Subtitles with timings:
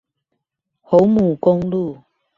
[0.81, 1.99] 侯牡公路